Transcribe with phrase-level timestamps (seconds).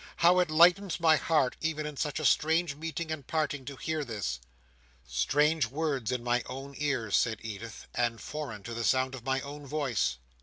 [0.15, 4.03] "How it lightens my heart, even in such a strange meeting and parting, to hear
[4.03, 4.39] this!"
[5.05, 9.41] "Strange words in my own ears," said Edith, "and foreign to the sound of my
[9.41, 10.17] own voice!